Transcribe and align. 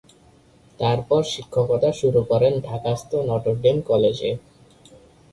তারপর 0.79 1.21
শিক্ষকতা 1.25 1.89
শুরু 1.91 2.21
করেন 2.23 2.53
ঢাকাস্থ 2.67 3.11
নটর 3.29 3.55
ডেম 3.63 3.77
কলেজে। 3.81 4.31